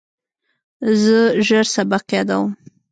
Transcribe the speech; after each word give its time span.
زه 1.03 1.17
ژر 1.47 1.65
سبق 1.75 2.03
یادوم. 2.15 2.49